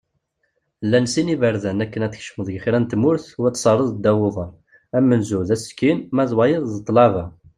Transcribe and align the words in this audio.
Llan 0.85 1.07
sin 1.13 1.27
iberdan 1.35 1.83
akken 1.85 2.05
ad 2.05 2.11
tkecmeḍ 2.13 2.47
kra 2.63 2.79
n 2.79 2.85
tmurt 2.85 3.27
u 3.39 3.41
ad 3.47 3.53
tt-terreḍ 3.53 3.89
ddaw 3.93 4.19
uḍar: 4.27 4.51
amenzu, 4.97 5.39
d 5.47 5.49
asekkin; 5.55 5.97
ma 6.15 6.23
d 6.29 6.31
wayeḍ, 6.37 6.63
d 6.69 6.75
ṭṭlaba. 6.81 7.25